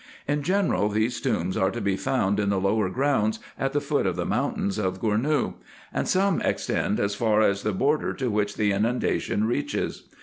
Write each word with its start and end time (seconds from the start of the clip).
In 0.27 0.41
general, 0.41 0.89
these 0.89 1.21
tombs 1.21 1.55
are 1.55 1.69
to 1.69 1.79
be 1.79 1.95
found 1.95 2.39
in 2.39 2.49
the 2.49 2.59
lower 2.59 2.89
grounds, 2.89 3.37
at 3.55 3.71
the 3.71 3.79
foot 3.79 4.07
of 4.07 4.15
the 4.15 4.25
mountains 4.25 4.79
of 4.79 4.99
Gournou; 4.99 5.53
and 5.93 6.07
some 6.07 6.41
extend 6.41 6.99
as 6.99 7.13
far 7.13 7.41
as 7.43 7.61
the 7.61 7.71
border 7.71 8.11
to 8.15 8.31
which 8.31 8.55
the 8.55 8.71
inundation 8.71 9.43
reaches. 9.43 10.09